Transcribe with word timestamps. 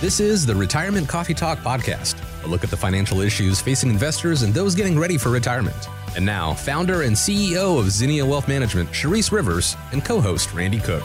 This 0.00 0.20
is 0.20 0.46
the 0.46 0.54
Retirement 0.54 1.08
Coffee 1.08 1.34
Talk 1.34 1.58
Podcast, 1.58 2.14
a 2.44 2.46
look 2.46 2.62
at 2.62 2.70
the 2.70 2.76
financial 2.76 3.20
issues 3.20 3.60
facing 3.60 3.90
investors 3.90 4.42
and 4.42 4.54
those 4.54 4.76
getting 4.76 4.96
ready 4.96 5.18
for 5.18 5.30
retirement. 5.30 5.88
And 6.14 6.24
now, 6.24 6.54
founder 6.54 7.02
and 7.02 7.16
CEO 7.16 7.80
of 7.80 7.90
Zinnia 7.90 8.24
Wealth 8.24 8.46
Management, 8.46 8.88
Charisse 8.90 9.32
Rivers, 9.32 9.76
and 9.90 10.04
co 10.04 10.20
host 10.20 10.54
Randy 10.54 10.78
Cook 10.78 11.02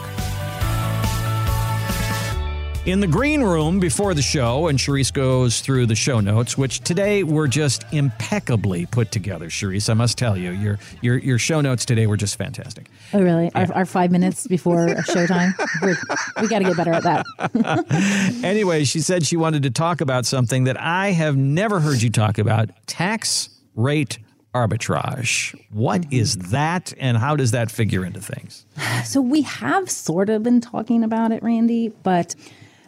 in 2.86 3.00
the 3.00 3.06
green 3.06 3.42
room 3.42 3.80
before 3.80 4.12
the 4.12 4.22
show, 4.22 4.68
and 4.68 4.78
Charisse 4.78 5.12
goes 5.12 5.60
through 5.60 5.86
the 5.86 5.94
show 5.94 6.20
notes, 6.20 6.58
which 6.58 6.80
today 6.80 7.22
were 7.22 7.48
just 7.48 7.84
impeccably 7.92 8.86
put 8.86 9.10
together. 9.10 9.46
Charisse, 9.46 9.88
I 9.88 9.94
must 9.94 10.18
tell 10.18 10.36
you, 10.36 10.50
your 10.50 10.78
your 11.00 11.16
your 11.18 11.38
show 11.38 11.60
notes 11.60 11.84
today 11.84 12.06
were 12.06 12.16
just 12.16 12.36
fantastic. 12.36 12.90
Oh, 13.12 13.20
really? 13.20 13.46
Yeah. 13.46 13.66
Our, 13.68 13.74
our, 13.74 13.86
five 13.86 14.10
minutes 14.10 14.46
before 14.46 14.88
showtime, 14.88 15.54
we 16.40 16.48
got 16.48 16.58
to 16.58 16.64
get 16.64 16.76
better 16.76 16.92
at 16.92 17.02
that. 17.04 18.40
anyway, 18.44 18.84
she 18.84 19.00
said 19.00 19.26
she 19.26 19.36
wanted 19.36 19.62
to 19.62 19.70
talk 19.70 20.00
about 20.00 20.26
something 20.26 20.64
that 20.64 20.78
I 20.78 21.12
have 21.12 21.36
never 21.36 21.80
heard 21.80 22.02
you 22.02 22.10
talk 22.10 22.38
about: 22.38 22.70
tax 22.86 23.48
rate 23.74 24.18
arbitrage. 24.54 25.58
What 25.70 26.02
mm-hmm. 26.02 26.12
is 26.12 26.36
that 26.36 26.92
and 26.98 27.16
how 27.16 27.34
does 27.34 27.50
that 27.52 27.70
figure 27.70 28.04
into 28.04 28.20
things? 28.20 28.66
So, 29.04 29.22
we 29.22 29.42
have 29.42 29.90
sort 29.90 30.28
of 30.28 30.42
been 30.42 30.60
talking 30.60 31.02
about 31.02 31.32
it, 31.32 31.42
Randy, 31.42 31.88
but 32.02 32.34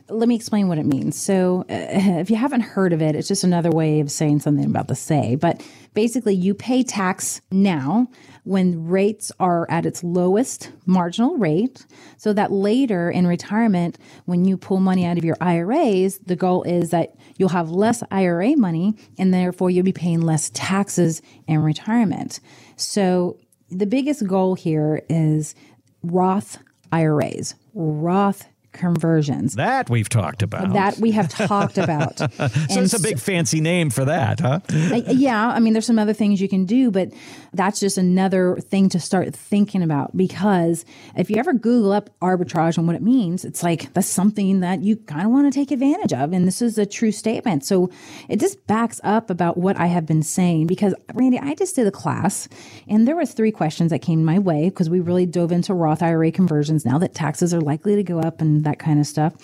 let 0.09 0.28
me 0.28 0.34
explain 0.34 0.69
what 0.69 0.78
it 0.78 0.87
means. 0.87 1.20
So, 1.20 1.60
uh, 1.62 1.65
if 1.69 2.30
you 2.30 2.37
haven't 2.37 2.60
heard 2.60 2.92
of 2.92 3.02
it, 3.02 3.14
it's 3.16 3.28
just 3.28 3.45
another 3.45 3.70
way 3.70 4.01
of 4.01 4.10
saying 4.10 4.41
something 4.41 4.64
about 4.64 4.88
the 4.88 4.95
say. 4.95 5.34
But 5.34 5.62
basically, 5.95 6.34
you 6.34 6.55
pay 6.55 6.83
tax 6.83 7.41
now 7.51 8.09
when 8.45 8.87
rates 8.87 9.33
are 9.41 9.66
at 9.70 9.87
its 9.87 10.05
lowest 10.05 10.70
marginal 10.87 11.37
rate, 11.37 11.84
so 12.16 12.33
that 12.33 12.52
later 12.52 13.11
in 13.11 13.27
retirement, 13.27 13.98
when 14.27 14.45
you 14.45 14.56
pull 14.56 14.78
money 14.78 15.05
out 15.05 15.19
of 15.19 15.24
your 15.24 15.37
IRAs, 15.41 16.19
the 16.19 16.36
goal 16.36 16.62
is 16.62 16.91
that 16.91 17.16
you'll 17.36 17.48
have 17.48 17.70
less 17.70 18.03
IRA 18.11 18.56
money 18.56 18.94
and 19.19 19.34
therefore 19.34 19.70
you'll 19.70 19.84
be 19.84 19.92
paying 19.92 20.20
less 20.20 20.50
taxes 20.55 21.22
in 21.47 21.62
retirement. 21.62 22.41
So, 22.77 23.38
the 23.69 23.86
biggest 23.86 24.25
goal 24.28 24.55
here 24.55 25.03
is 25.09 25.56
Roth 26.05 26.59
IRAs. 26.92 27.56
Roth 27.75 28.47
conversions. 28.77 29.55
That 29.55 29.91
we've 29.91 30.08
talked 30.08 30.42
about. 30.42 30.72
That 30.72 30.98
we 30.98 31.10
have 31.12 31.28
talked 31.28 31.78
about. 31.78 32.19
so 32.19 32.27
it's 32.38 32.94
a 32.94 33.00
big 33.00 33.19
fancy 33.19 33.60
name 33.60 33.91
for 33.91 34.05
that, 34.05 34.41
huh? 34.41 34.60
yeah. 35.08 35.48
I 35.48 35.60
mean, 35.60 35.72
there's 35.72 35.86
some 35.86 35.98
other 35.98 36.12
things 36.12 36.41
you 36.41 36.48
can 36.48 36.64
do, 36.64 36.91
but 36.91 37.12
that's 37.52 37.80
just 37.80 37.98
another 37.98 38.56
thing 38.56 38.88
to 38.91 39.00
start 39.00 39.34
thinking 39.34 39.82
about 39.82 40.16
because 40.16 40.84
if 41.16 41.30
you 41.30 41.36
ever 41.36 41.52
Google 41.52 41.92
up 41.92 42.10
arbitrage 42.20 42.77
and 42.77 42.86
what 42.86 42.97
it 42.97 43.02
means, 43.02 43.44
it's 43.44 43.62
like 43.62 43.92
that's 43.94 44.06
something 44.06 44.60
that 44.60 44.82
you 44.82 44.97
kind 44.97 45.27
of 45.27 45.32
want 45.32 45.52
to 45.52 45.58
take 45.58 45.70
advantage 45.70 46.12
of. 46.12 46.32
And 46.32 46.47
this 46.47 46.60
is 46.60 46.78
a 46.78 46.86
true 46.86 47.12
statement. 47.12 47.64
So 47.64 47.91
it 48.28 48.38
just 48.38 48.66
backs 48.66 49.00
up 49.02 49.30
about 49.30 49.56
what 49.56 49.78
I 49.78 49.86
have 49.86 50.06
been 50.06 50.22
saying 50.22 50.66
because, 50.66 50.94
Randy, 51.14 51.38
I 51.38 51.54
just 51.54 51.74
did 51.74 51.86
a 51.86 51.91
class 51.91 52.48
and 52.88 53.08
there 53.08 53.16
were 53.16 53.27
three 53.27 53.52
questions 53.52 53.91
that 53.91 54.00
came 54.00 54.24
my 54.24 54.38
way 54.38 54.69
because 54.69 54.91
we 54.91 55.00
really 55.00 55.27
dove 55.27 55.52
into 55.52 55.74
Roth 55.74 56.02
IRA 56.02 56.30
conversions 56.30 56.84
now 56.84 56.98
that 56.98 57.14
taxes 57.14 57.54
are 57.54 57.60
likely 57.60 57.97
to 57.97 58.02
go 58.02 58.20
up 58.20 58.41
and 58.41 58.64
that 58.67 58.78
kind 58.78 59.00
of 59.00 59.06
stuff. 59.06 59.34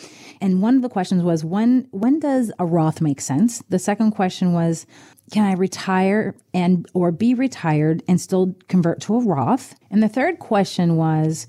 And 0.41 0.61
one 0.61 0.77
of 0.77 0.83
the 0.83 0.89
questions 0.89 1.23
was 1.23 1.45
when 1.45 1.89
when 1.93 2.21
does 2.21 2.53
a 2.59 2.67
Roth 2.67 3.01
make 3.01 3.21
sense? 3.21 3.63
The 3.71 3.79
second 3.79 4.13
question 4.13 4.53
was 4.53 4.87
can 5.31 5.45
I 5.45 5.55
retire 5.55 6.35
and 6.53 6.87
or 6.93 7.11
be 7.11 7.33
retired 7.33 8.03
and 8.07 8.21
still 8.21 8.55
convert 8.69 9.01
to 9.03 9.17
a 9.17 9.21
Roth? 9.21 9.75
And 9.91 10.03
the 10.03 10.09
third 10.09 10.39
question 10.39 10.97
was 10.97 11.47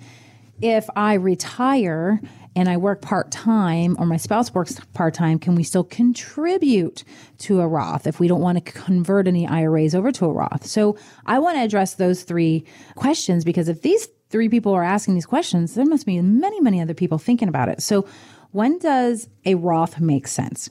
if 0.62 0.88
I 0.96 1.16
retire 1.16 2.22
and 2.56 2.70
I 2.70 2.78
work 2.78 3.02
part 3.02 3.32
time 3.32 3.96
or 4.00 4.06
my 4.06 4.18
spouse 4.18 4.54
works 4.54 4.80
part 4.94 5.16
time, 5.16 5.40
can 5.40 5.56
we 5.56 5.64
still 5.64 5.84
contribute 5.84 7.04
to 7.40 7.62
a 7.62 7.68
Roth 7.68 8.06
if 8.06 8.20
we 8.20 8.28
don't 8.28 8.42
want 8.42 8.64
to 8.64 8.72
convert 8.72 9.28
any 9.28 9.48
IRAs 9.48 9.96
over 9.96 10.12
to 10.14 10.26
a 10.26 10.32
Roth? 10.32 10.66
So 10.66 10.98
I 11.26 11.40
want 11.40 11.58
to 11.58 11.64
address 11.64 11.96
those 11.96 12.24
three 12.24 12.64
questions 12.96 13.44
because 13.44 13.68
if 13.68 13.82
these 13.82 14.08
three 14.34 14.50
people 14.50 14.74
are 14.74 14.84
asking 14.84 15.14
these 15.14 15.28
questions, 15.28 15.76
there 15.76 15.86
must 15.86 16.08
be 16.08 16.20
many, 16.20 16.60
many 16.60 16.82
other 16.82 16.96
people 16.96 17.20
thinking 17.20 17.48
about 17.48 17.70
it. 17.70 17.84
So, 17.84 18.08
when 18.50 18.80
does 18.80 19.30
a 19.46 19.54
Roth 19.56 20.00
make 20.00 20.28
sense? 20.28 20.70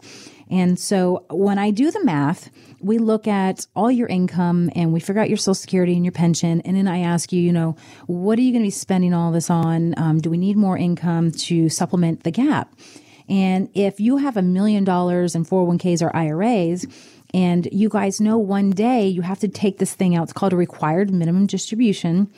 And 0.50 0.78
so, 0.78 1.24
when 1.30 1.58
I 1.58 1.70
do 1.70 1.92
the 1.92 2.04
math, 2.04 2.50
we 2.80 2.98
look 2.98 3.28
at 3.28 3.68
all 3.76 3.88
your 3.88 4.08
income 4.08 4.68
and 4.74 4.92
we 4.92 4.98
figure 4.98 5.22
out 5.22 5.28
your 5.28 5.38
social 5.38 5.54
security 5.54 5.94
and 5.94 6.04
your 6.04 6.10
pension. 6.10 6.60
And 6.62 6.76
then 6.76 6.88
I 6.88 6.98
ask 6.98 7.32
you, 7.32 7.40
you 7.40 7.52
know, 7.52 7.76
what 8.06 8.36
are 8.36 8.42
you 8.42 8.50
going 8.50 8.64
to 8.64 8.66
be 8.66 8.70
spending 8.70 9.14
all 9.14 9.30
this 9.30 9.48
on? 9.48 9.94
Um, 9.96 10.20
do 10.20 10.28
we 10.28 10.38
need 10.38 10.56
more 10.56 10.76
income 10.76 11.30
to 11.30 11.68
supplement 11.68 12.24
the 12.24 12.32
gap? 12.32 12.74
And 13.28 13.68
if 13.74 14.00
you 14.00 14.16
have 14.16 14.36
a 14.36 14.42
million 14.42 14.82
dollars 14.82 15.36
in 15.36 15.44
401ks 15.44 16.02
or 16.02 16.14
IRAs, 16.16 16.84
and 17.32 17.68
you 17.70 17.88
guys 17.88 18.20
know 18.20 18.38
one 18.38 18.70
day 18.70 19.06
you 19.06 19.22
have 19.22 19.38
to 19.38 19.48
take 19.48 19.78
this 19.78 19.94
thing 19.94 20.16
out. 20.16 20.24
It's 20.24 20.32
called 20.32 20.52
a 20.52 20.56
required 20.56 21.12
minimum 21.12 21.46
distribution. 21.46 22.28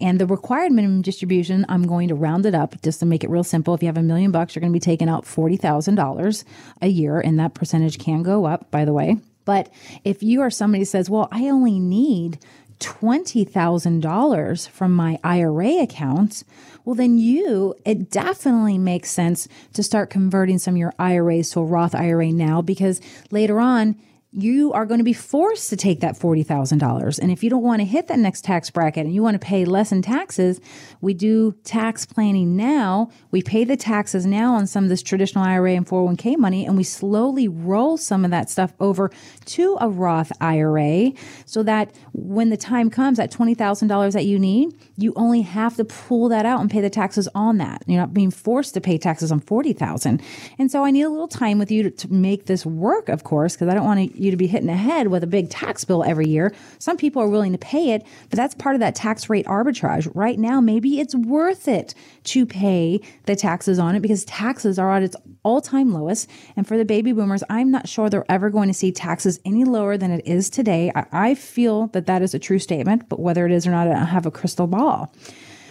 And 0.00 0.18
the 0.18 0.26
required 0.26 0.72
minimum 0.72 1.02
distribution, 1.02 1.66
I'm 1.68 1.86
going 1.86 2.08
to 2.08 2.14
round 2.14 2.46
it 2.46 2.54
up 2.54 2.80
just 2.82 3.00
to 3.00 3.06
make 3.06 3.24
it 3.24 3.30
real 3.30 3.44
simple. 3.44 3.74
If 3.74 3.82
you 3.82 3.86
have 3.86 3.96
a 3.96 4.02
million 4.02 4.30
bucks, 4.32 4.54
you're 4.54 4.60
going 4.60 4.72
to 4.72 4.76
be 4.76 4.80
taking 4.80 5.08
out 5.08 5.24
$40,000 5.24 6.44
a 6.80 6.88
year, 6.88 7.20
and 7.20 7.38
that 7.38 7.54
percentage 7.54 7.98
can 7.98 8.22
go 8.22 8.44
up, 8.44 8.70
by 8.70 8.84
the 8.84 8.92
way. 8.92 9.16
But 9.44 9.72
if 10.04 10.22
you 10.22 10.40
are 10.40 10.50
somebody 10.50 10.82
who 10.82 10.86
says, 10.86 11.10
well, 11.10 11.28
I 11.32 11.48
only 11.48 11.78
need 11.78 12.38
$20,000 12.78 14.68
from 14.68 14.92
my 14.92 15.18
IRA 15.22 15.82
accounts, 15.82 16.44
well, 16.84 16.94
then 16.94 17.18
you, 17.18 17.74
it 17.84 18.10
definitely 18.10 18.78
makes 18.78 19.10
sense 19.10 19.46
to 19.72 19.82
start 19.82 20.10
converting 20.10 20.58
some 20.58 20.74
of 20.74 20.78
your 20.78 20.92
IRAs 20.98 21.50
to 21.50 21.60
a 21.60 21.64
Roth 21.64 21.94
IRA 21.94 22.32
now 22.32 22.60
because 22.60 23.00
later 23.30 23.60
on, 23.60 23.96
you 24.34 24.72
are 24.72 24.86
going 24.86 24.98
to 24.98 25.04
be 25.04 25.12
forced 25.12 25.68
to 25.68 25.76
take 25.76 26.00
that 26.00 26.18
$40,000. 26.18 27.18
And 27.18 27.30
if 27.30 27.44
you 27.44 27.50
don't 27.50 27.62
want 27.62 27.80
to 27.80 27.84
hit 27.84 28.06
that 28.06 28.18
next 28.18 28.44
tax 28.44 28.70
bracket 28.70 29.04
and 29.04 29.14
you 29.14 29.22
want 29.22 29.34
to 29.34 29.46
pay 29.46 29.66
less 29.66 29.92
in 29.92 30.00
taxes, 30.00 30.58
we 31.02 31.12
do 31.12 31.52
tax 31.64 32.06
planning 32.06 32.56
now. 32.56 33.10
We 33.30 33.42
pay 33.42 33.64
the 33.64 33.76
taxes 33.76 34.24
now 34.24 34.54
on 34.54 34.66
some 34.66 34.84
of 34.84 34.90
this 34.90 35.02
traditional 35.02 35.44
IRA 35.44 35.72
and 35.72 35.86
401k 35.86 36.38
money, 36.38 36.64
and 36.64 36.78
we 36.78 36.84
slowly 36.84 37.46
roll 37.46 37.98
some 37.98 38.24
of 38.24 38.30
that 38.30 38.48
stuff 38.48 38.72
over 38.80 39.10
to 39.44 39.76
a 39.82 39.90
Roth 39.90 40.32
IRA 40.40 41.12
so 41.44 41.62
that 41.64 41.94
when 42.12 42.48
the 42.48 42.56
time 42.56 42.88
comes, 42.88 43.18
that 43.18 43.30
$20,000 43.30 44.12
that 44.12 44.24
you 44.24 44.38
need, 44.38 44.72
you 44.96 45.12
only 45.14 45.42
have 45.42 45.76
to 45.76 45.84
pull 45.84 46.30
that 46.30 46.46
out 46.46 46.60
and 46.60 46.70
pay 46.70 46.80
the 46.80 46.88
taxes 46.88 47.28
on 47.34 47.58
that. 47.58 47.82
You're 47.86 48.00
not 48.00 48.14
being 48.14 48.30
forced 48.30 48.72
to 48.74 48.80
pay 48.80 48.96
taxes 48.96 49.30
on 49.30 49.40
40,000. 49.40 50.22
And 50.58 50.70
so 50.70 50.84
I 50.84 50.90
need 50.90 51.02
a 51.02 51.10
little 51.10 51.28
time 51.28 51.58
with 51.58 51.70
you 51.70 51.82
to, 51.82 51.90
to 51.90 52.12
make 52.12 52.46
this 52.46 52.64
work, 52.64 53.10
of 53.10 53.24
course, 53.24 53.54
because 53.54 53.68
I 53.68 53.74
don't 53.74 53.84
want 53.84 54.14
to 54.14 54.21
you 54.22 54.30
to 54.30 54.36
be 54.36 54.46
hitting 54.46 54.68
ahead 54.68 55.08
with 55.08 55.22
a 55.22 55.26
big 55.26 55.50
tax 55.50 55.84
bill 55.84 56.04
every 56.04 56.28
year. 56.28 56.54
Some 56.78 56.96
people 56.96 57.20
are 57.22 57.28
willing 57.28 57.52
to 57.52 57.58
pay 57.58 57.90
it, 57.90 58.06
but 58.30 58.36
that's 58.36 58.54
part 58.54 58.74
of 58.74 58.80
that 58.80 58.94
tax 58.94 59.28
rate 59.28 59.46
arbitrage. 59.46 60.10
Right 60.14 60.38
now, 60.38 60.60
maybe 60.60 61.00
it's 61.00 61.14
worth 61.14 61.68
it 61.68 61.94
to 62.24 62.46
pay 62.46 63.00
the 63.24 63.36
taxes 63.36 63.78
on 63.78 63.94
it 63.94 64.00
because 64.00 64.24
taxes 64.24 64.78
are 64.78 64.92
at 64.92 65.02
its 65.02 65.16
all 65.42 65.60
time 65.60 65.92
lowest. 65.92 66.30
And 66.56 66.66
for 66.66 66.76
the 66.76 66.84
baby 66.84 67.12
boomers, 67.12 67.42
I'm 67.50 67.70
not 67.70 67.88
sure 67.88 68.08
they're 68.08 68.30
ever 68.30 68.50
going 68.50 68.68
to 68.68 68.74
see 68.74 68.92
taxes 68.92 69.40
any 69.44 69.64
lower 69.64 69.96
than 69.96 70.10
it 70.10 70.26
is 70.26 70.48
today. 70.48 70.92
I, 70.94 71.06
I 71.12 71.34
feel 71.34 71.88
that 71.88 72.06
that 72.06 72.22
is 72.22 72.34
a 72.34 72.38
true 72.38 72.58
statement, 72.58 73.08
but 73.08 73.20
whether 73.20 73.46
it 73.46 73.52
is 73.52 73.66
or 73.66 73.70
not, 73.70 73.88
I 73.88 74.04
have 74.04 74.26
a 74.26 74.30
crystal 74.30 74.66
ball. 74.66 75.12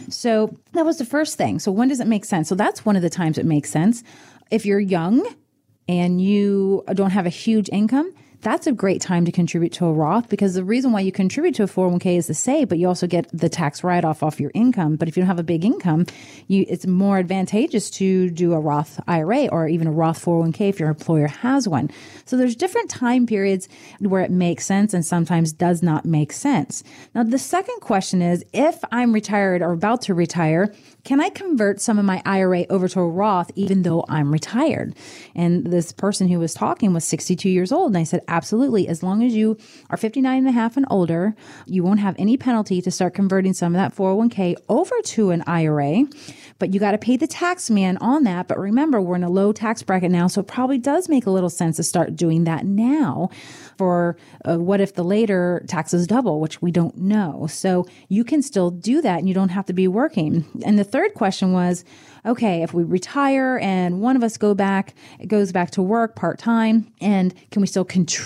So 0.10 0.58
that 0.74 0.86
was 0.86 0.98
the 0.98 1.06
first 1.06 1.38
thing. 1.38 1.60
So 1.60 1.72
when 1.72 1.88
does 1.88 2.00
it 2.00 2.08
make 2.08 2.26
sense? 2.26 2.50
So 2.50 2.56
that's 2.56 2.86
one 2.86 2.96
of 2.96 3.02
the 3.02 3.10
times 3.10 3.38
it 3.38 3.46
makes 3.46 3.70
sense. 3.70 4.04
If 4.50 4.66
you're 4.66 4.80
young 4.80 5.26
and 5.88 6.22
you 6.22 6.84
don't 6.94 7.12
have 7.12 7.26
a 7.26 7.30
huge 7.30 7.70
income, 7.72 8.14
that's 8.42 8.66
a 8.66 8.72
great 8.72 9.02
time 9.02 9.26
to 9.26 9.32
contribute 9.32 9.72
to 9.74 9.86
a 9.86 9.94
Roth 9.94 10.28
because 10.28 10.56
the 10.56 10.64
reason 10.64 10.92
why 10.92 11.02
you 11.02 11.12
contribute 11.12 11.56
to 11.56 11.64
a 11.64 11.68
401k 11.68 12.18
is 12.18 12.28
the 12.28 12.34
same, 12.34 12.68
but 12.68 12.80
you 12.80 12.88
also 12.88 13.06
get 13.06 13.30
the 13.32 13.50
tax 13.50 13.84
write 13.84 14.04
off 14.04 14.24
off 14.24 14.40
your 14.40 14.52
income. 14.54 14.96
But 14.96 15.08
if 15.08 15.16
you 15.16 15.22
don't 15.22 15.28
have 15.28 15.40
a 15.40 15.44
big 15.44 15.64
income, 15.64 16.06
you, 16.48 16.66
it's 16.68 16.88
more 16.88 17.20
advantageous 17.20 17.90
to 17.92 18.30
do 18.32 18.54
a 18.54 18.60
Roth 18.60 19.00
IRA 19.08 19.48
or 19.48 19.68
even 19.68 19.88
a 19.88 19.92
Roth 19.92 20.24
401k 20.24 20.70
if 20.70 20.80
your 20.80 20.90
employer 20.90 21.28
has 21.28 21.68
one. 21.68 21.92
So 22.26 22.36
there's 22.36 22.56
different 22.56 22.90
time 22.90 23.28
periods 23.28 23.70
where 24.00 24.22
it 24.22 24.32
makes 24.32 24.66
sense 24.66 24.94
and 24.94 25.06
sometimes 25.06 25.54
does 25.54 25.84
not 25.84 26.06
make 26.06 26.32
sense. 26.32 26.84
Now, 27.14 27.24
the 27.24 27.40
second 27.40 27.80
question 27.82 28.22
is 28.22 28.44
if 28.54 28.80
I'm 28.92 29.14
retired 29.14 29.62
or 29.62 29.72
about 29.72 30.02
to 30.04 30.14
retire, 30.14 30.74
can 31.04 31.20
I 31.20 31.30
convert 31.30 31.82
some 31.82 32.00
of 32.00 32.06
my 32.06 32.22
IRA 32.26 32.66
over 32.70 32.88
to 32.88 33.00
a 33.00 33.08
Roth 33.08 33.52
even 33.56 33.84
though 33.84 34.06
I'm 34.10 34.32
retired? 34.32 34.96
And 35.36 35.66
this 35.66 35.92
person 35.92 36.28
who 36.28 36.40
was 36.40 36.54
talking 36.54 36.94
was 36.94 37.04
62 37.06 37.50
years 37.50 37.72
old. 37.72 37.92
And 37.92 37.98
I 37.98 38.04
said, 38.04 38.22
absolutely. 38.32 38.88
As 38.88 39.04
long 39.04 39.24
as 39.24 39.36
you 39.36 39.58
are 39.90 39.98
59 39.98 40.38
and 40.38 40.48
a 40.48 40.52
half 40.52 40.78
and 40.78 40.86
older, 40.90 41.36
you 41.66 41.84
won't 41.84 42.00
have 42.00 42.16
any 42.18 42.38
penalty 42.38 42.82
to 42.82 42.90
start 42.90 43.14
converting 43.14 43.54
some 43.54 43.76
of 43.76 43.80
that 43.80 43.96
401k 43.96 44.56
over 44.70 44.96
to 45.04 45.32
an 45.32 45.44
IRA. 45.46 46.06
but 46.58 46.74
you 46.74 46.80
got 46.80 46.92
to 46.92 46.98
pay 46.98 47.18
the 47.18 47.28
tax 47.28 47.70
man 47.70 47.98
on 47.98 48.24
that. 48.24 48.48
But 48.48 48.60
remember, 48.60 49.02
we're 49.02 49.16
in 49.16 49.24
a 49.24 49.30
low 49.30 49.52
tax 49.52 49.84
bracket 49.84 50.12
now, 50.12 50.28
so 50.28 50.42
it 50.42 50.48
probably 50.48 50.78
does 50.78 51.10
make 51.10 51.26
a 51.26 51.32
little 51.32 51.50
sense 51.50 51.78
to 51.78 51.84
start 51.84 52.16
doing 52.16 52.44
that 52.46 52.66
now. 52.66 53.30
For 53.78 54.16
uh, 54.48 54.58
what 54.58 54.80
if 54.80 54.94
the 54.94 55.04
later 55.04 55.64
taxes 55.68 56.08
double, 56.08 56.40
which 56.40 56.62
we 56.62 56.72
don't 56.72 56.98
know. 56.98 57.48
So 57.50 57.86
you 58.10 58.24
can 58.24 58.42
still 58.42 58.70
do 58.70 59.02
that 59.02 59.20
and 59.20 59.28
you 59.28 59.34
don't 59.34 59.50
have 59.50 59.66
to 59.68 59.74
be 59.74 59.88
working. 59.88 60.46
And 60.64 60.78
the 60.78 60.84
third 60.84 61.14
question 61.16 61.52
was, 61.52 61.84
okay, 62.26 62.62
if 62.62 62.74
we 62.74 62.84
retire 62.84 63.60
and 63.62 64.02
one 64.02 64.16
of 64.16 64.24
us 64.24 64.38
go 64.38 64.54
back, 64.54 64.94
it 65.20 65.28
goes 65.28 65.52
back 65.52 65.72
to 65.72 65.82
work 65.82 66.16
part 66.16 66.38
time, 66.38 66.92
and 67.02 67.34
can 67.50 67.62
we 67.62 67.68
still 67.68 67.86
contribute 67.86 68.21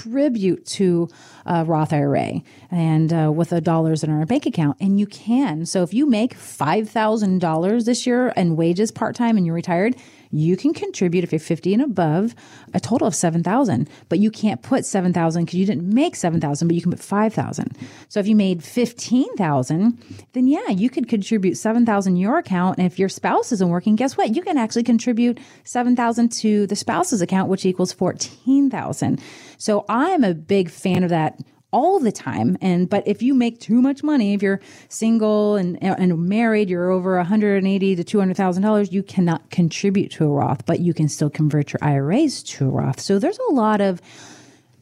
to 0.66 1.10
a 1.46 1.64
Roth 1.66 1.94
IRA 1.94 2.42
and 2.72 3.14
uh, 3.14 3.32
with 3.32 3.50
the 3.50 3.62
dollars 3.62 4.04
in 4.04 4.10
our 4.10 4.26
bank 4.26 4.46
account? 4.46 4.78
And 4.80 5.00
you 5.00 5.08
can. 5.08 5.66
So 5.66 5.84
if 5.84 5.94
you 5.94 6.06
make 6.06 6.34
five 6.34 6.90
thousand 6.90 7.40
dollars 7.40 7.86
this 7.86 8.06
year 8.06 8.34
and 8.36 8.58
wages 8.58 8.92
part 8.92 9.16
time 9.16 9.38
and 9.38 9.46
you're 9.46 9.56
retired, 9.56 9.96
you 10.32 10.58
can 10.58 10.74
contribute 10.74 11.24
if 11.24 11.32
you're 11.32 11.40
50 11.40 11.74
and 11.74 11.84
above 11.84 12.36
a 12.74 12.80
total 12.80 13.08
of 13.08 13.16
7000 13.16 13.90
but 14.10 14.20
you 14.20 14.32
can't 14.32 14.62
put 14.62 14.86
7000 14.86 15.46
because 15.46 15.60
you 15.60 15.66
didn't 15.66 15.88
make 15.94 16.16
7000 16.16 16.68
but 16.68 16.76
you 16.76 16.82
can 16.82 16.92
put 16.92 17.00
5000 17.00 17.78
so 18.08 18.20
if 18.20 18.28
you 18.28 18.36
made 18.36 18.64
15000 18.64 19.98
then 20.34 20.48
yeah 20.48 20.70
you 20.70 20.90
could 20.90 21.08
contribute 21.08 21.56
7000 21.56 22.14
in 22.14 22.18
your 22.18 22.38
account. 22.38 22.78
And 22.78 22.86
if 22.86 23.00
your 23.00 23.10
spouse 23.10 23.52
isn't 23.52 23.70
working 23.70 23.96
guess 23.96 24.18
what? 24.18 24.36
You 24.36 24.42
can 24.42 24.58
actually 24.58 24.84
contribute 24.84 25.40
7000 25.64 26.32
to 26.32 26.68
the 26.68 26.76
spouse's 26.76 27.22
account 27.22 27.50
which 27.50 27.66
equals 27.66 27.94
14000 27.94 29.22
so 29.58 29.86
i'm 29.90 30.24
a 30.24 30.34
big 30.34 30.70
fan 30.70 31.04
of 31.04 31.10
that 31.10 31.40
all 31.76 32.00
the 32.00 32.12
time. 32.12 32.58
And 32.62 32.90
but 32.90 33.06
if 33.06 33.22
you 33.22 33.34
make 33.34 33.60
too 33.60 33.82
much 33.82 34.02
money, 34.02 34.34
if 34.34 34.42
you're 34.42 34.62
single 34.88 35.58
and 35.58 35.78
and 35.84 36.30
married, 36.30 36.70
you're 36.70 36.90
over 36.90 37.18
180 37.18 37.96
to 37.98 38.04
200 38.04 38.38
thousand 38.38 38.64
dollars, 38.64 38.94
you 38.94 39.04
cannot 39.04 39.50
contribute 39.50 40.10
to 40.12 40.24
a 40.24 40.30
Roth, 40.30 40.66
but 40.66 40.80
you 40.80 40.94
can 40.94 41.10
still 41.10 41.30
convert 41.30 41.74
your 41.74 41.84
IRAs 41.84 42.42
to 42.44 42.68
a 42.68 42.70
Roth. 42.70 43.02
So 43.02 43.20
there's 43.20 43.40
a 43.50 43.54
lot 43.54 43.82
of 43.82 44.02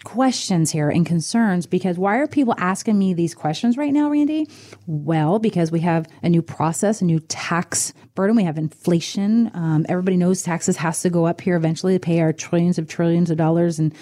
questions 0.04 0.70
here 0.70 0.90
and 0.90 1.06
concerns 1.06 1.66
because 1.66 1.98
why 1.98 2.18
are 2.18 2.28
people 2.28 2.54
asking 2.58 3.00
me 3.00 3.14
these 3.14 3.34
questions 3.34 3.76
right 3.76 3.94
now, 3.94 4.10
Randy? 4.10 4.48
Well, 4.86 5.40
because 5.40 5.72
we 5.72 5.80
have 5.80 6.08
a 6.22 6.30
new 6.30 6.42
process, 6.42 7.02
a 7.02 7.06
new 7.06 7.22
tax 7.22 7.94
burden. 8.14 8.36
We 8.36 8.44
have 8.44 8.58
inflation. 8.58 9.50
Um, 9.56 9.86
everybody 9.90 10.18
knows 10.18 10.44
taxes 10.44 10.78
has 10.78 11.02
to 11.02 11.10
go 11.10 11.26
up 11.26 11.42
here 11.42 11.56
eventually 11.56 11.94
to 11.94 12.00
pay 12.00 12.20
our 12.20 12.34
trillions 12.34 12.78
of 12.78 12.88
trillions 12.88 13.32
of 13.32 13.38
dollars 13.38 13.80
and 13.80 13.96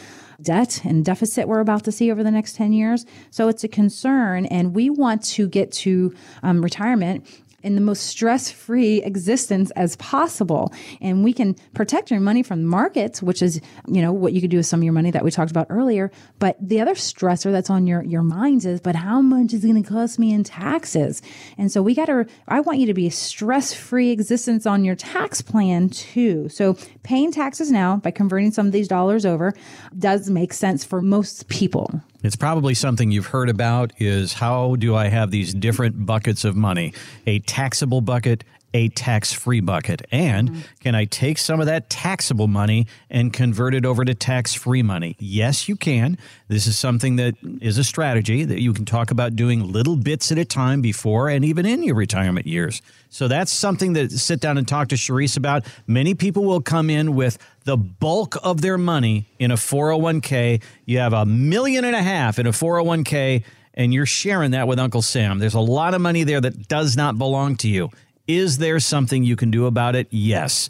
debt 0.44 0.82
and 0.84 1.06
deficit 1.06 1.48
we're 1.48 1.60
about 1.60 1.84
to 1.86 1.92
see 1.92 2.12
over 2.12 2.24
the 2.24 2.32
next 2.32 2.56
10 2.56 2.74
years. 2.74 3.06
So 3.30 3.48
it's 3.48 3.64
a 3.64 3.68
concern, 3.68 4.46
and 4.48 4.74
we 4.74 4.90
want 4.90 5.24
to 5.24 5.48
get 5.48 5.72
to 5.74 6.14
um, 6.44 6.62
retirement 6.62 7.26
in 7.64 7.76
the 7.76 7.82
most 7.82 8.06
stress 8.06 8.52
free 8.52 9.02
existence 9.04 9.72
as 9.72 9.96
possible. 9.98 10.74
And 11.00 11.24
we 11.24 11.34
can 11.34 11.56
protect 11.74 12.12
your 12.12 12.20
money 12.20 12.44
from 12.44 12.62
the 12.62 12.68
markets, 12.68 13.22
which 13.22 13.42
is, 13.42 13.62
you 13.88 14.02
know, 14.02 14.12
what 14.12 14.34
you 14.34 14.42
could 14.42 14.50
do 14.50 14.58
with 14.58 14.66
some 14.66 14.80
of 14.80 14.84
your 14.84 14.94
money 14.94 15.12
that 15.12 15.24
we 15.24 15.32
talked 15.32 15.52
about 15.52 15.68
earlier. 15.70 16.12
But 16.40 16.58
the 16.60 16.82
other 16.82 16.96
stressor 16.96 17.52
that's 17.52 17.70
on 17.70 17.88
your, 17.88 18.04
your 18.04 18.24
minds 18.24 18.66
is, 18.66 18.82
but 18.82 18.96
how 18.96 19.22
much 19.22 19.54
is 19.54 19.64
it 19.64 19.68
going 19.68 19.84
to 19.84 19.90
cost 19.90 20.20
me 20.20 20.34
in 20.34 20.44
taxes? 20.44 21.22
And 21.58 21.72
so 21.72 21.82
we 21.82 21.96
got 21.96 22.06
to, 22.06 22.26
I 22.48 22.60
want 22.62 22.80
you 22.80 22.88
to 22.88 22.94
be 22.94 23.08
a 23.08 23.12
stress 23.12 23.74
free 23.74 24.12
existence 24.12 24.66
on 24.66 24.84
your 24.84 24.96
tax 24.96 25.42
plan 25.42 25.90
too. 25.90 26.50
So 26.50 26.78
paying 27.04 27.32
taxes 27.32 27.72
now 27.72 27.98
by 27.98 28.12
converting 28.12 28.52
some 28.52 28.68
of 28.68 28.72
these 28.72 28.88
dollars 28.88 29.26
over 29.26 29.54
does 29.98 30.30
make 30.30 30.54
sense 30.54 30.84
for 30.84 31.02
most 31.02 31.48
people. 31.48 32.02
It's 32.24 32.36
probably 32.36 32.76
something 32.76 33.12
you've 33.12 33.28
heard 33.28 33.50
about 33.50 33.94
is 33.98 34.34
how 34.34 34.76
do 34.76 34.96
I 34.96 35.08
have 35.08 35.32
these 35.32 35.54
different 35.54 36.06
buckets 36.06 36.46
of 36.46 36.56
money? 36.56 36.94
A 37.26 37.40
taxable 37.40 38.02
bucket, 38.02 38.44
a 38.74 38.90
tax 38.90 39.34
free 39.34 39.60
bucket? 39.60 40.02
And 40.12 40.50
mm-hmm. 40.50 40.62
can 40.80 40.96
I 40.96 41.06
take 41.06 41.38
some 41.38 41.60
of 41.60 41.66
that 41.66 41.90
taxable 41.90 42.48
money 42.48 42.88
and 43.10 43.34
convert 43.34 43.74
it 43.74 43.86
over 43.86 44.06
to 44.06 44.14
tax 44.14 44.54
free 44.54 44.84
money? 44.84 45.16
Yes, 45.20 45.68
you 45.68 45.76
can. 45.76 46.18
This 46.48 46.68
is 46.68 46.78
something 46.78 47.16
that 47.18 47.36
is 47.62 47.78
a 47.78 47.84
strategy 47.84 48.44
that 48.44 48.62
you 48.62 48.74
can 48.74 48.86
talk 48.86 49.12
about 49.12 49.36
doing 49.36 49.72
little 49.72 49.96
bits 49.96 50.32
at 50.32 50.38
a 50.38 50.46
time 50.46 50.82
before 50.82 51.30
and 51.30 51.44
even 51.46 51.66
in 51.66 51.84
your 51.84 51.96
retirement 51.96 52.48
years. 52.48 52.82
So 53.10 53.28
that's 53.28 53.52
something 53.52 53.94
that 53.94 54.12
sit 54.12 54.40
down 54.40 54.58
and 54.58 54.68
talk 54.68 54.88
to 54.90 54.96
Charisse 54.96 55.38
about. 55.38 55.66
Many 55.86 56.16
people 56.16 56.44
will 56.46 56.62
come 56.62 56.90
in 56.90 57.16
with 57.16 57.38
the 57.66 57.78
bulk 57.78 58.38
of 58.44 58.62
their 58.62 58.78
money 58.78 59.28
in 59.38 59.52
a 59.52 59.56
401k. 59.56 60.62
You 60.86 61.00
have 61.00 61.14
a 61.14 61.26
million 61.26 61.86
and 61.86 61.96
a 61.96 62.02
half 62.02 62.40
in 62.40 62.48
a 62.48 62.52
401k 62.52 63.44
and 63.74 63.94
you're 63.94 64.06
sharing 64.06 64.52
that 64.52 64.68
with 64.68 64.80
Uncle 64.80 65.02
Sam. 65.02 65.40
There's 65.40 65.54
a 65.54 65.60
lot 65.60 65.94
of 65.94 66.02
money 66.02 66.24
there 66.24 66.42
that 66.42 66.68
does 66.68 66.98
not 66.98 67.18
belong 67.18 67.56
to 67.58 67.70
you. 67.70 67.90
Is 68.28 68.58
there 68.60 68.80
something 68.80 69.24
you 69.24 69.36
can 69.36 69.52
do 69.52 69.66
about 69.66 69.96
it? 69.96 70.08
Yes. 70.12 70.70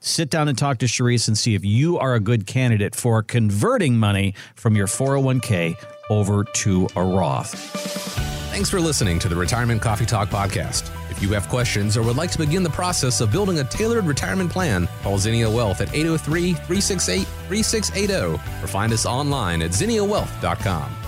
Sit 0.00 0.30
down 0.30 0.48
and 0.48 0.56
talk 0.56 0.78
to 0.78 0.86
Charisse 0.86 1.26
and 1.26 1.36
see 1.36 1.54
if 1.54 1.64
you 1.64 1.98
are 1.98 2.14
a 2.14 2.20
good 2.20 2.46
candidate 2.46 2.94
for 2.94 3.22
converting 3.22 3.98
money 3.98 4.34
from 4.54 4.76
your 4.76 4.86
401k 4.86 5.76
over 6.08 6.44
to 6.44 6.88
a 6.94 7.02
Roth. 7.02 7.52
Thanks 8.52 8.70
for 8.70 8.80
listening 8.80 9.18
to 9.20 9.28
the 9.28 9.36
Retirement 9.36 9.82
Coffee 9.82 10.06
Talk 10.06 10.28
podcast. 10.28 10.90
If 11.10 11.20
you 11.22 11.30
have 11.30 11.48
questions 11.48 11.96
or 11.96 12.02
would 12.02 12.16
like 12.16 12.30
to 12.32 12.38
begin 12.38 12.62
the 12.62 12.70
process 12.70 13.20
of 13.20 13.32
building 13.32 13.58
a 13.58 13.64
tailored 13.64 14.04
retirement 14.04 14.50
plan, 14.50 14.88
call 15.02 15.18
Zinnia 15.18 15.50
Wealth 15.50 15.80
at 15.80 15.92
803 15.92 16.54
368 16.54 17.26
3680 17.48 18.40
or 18.62 18.66
find 18.68 18.92
us 18.92 19.04
online 19.04 19.62
at 19.62 19.72
zinniawealth.com. 19.72 21.07